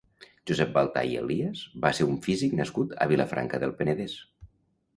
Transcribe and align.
Josep 0.51 0.71
Baltà 0.77 1.03
i 1.09 1.13
Elias 1.19 1.61
va 1.85 1.91
ser 1.99 2.09
un 2.13 2.17
físic 2.29 2.57
nascut 2.63 2.99
a 3.05 3.09
Vilafranca 3.15 3.63
del 3.65 3.77
Penedès. 3.83 4.21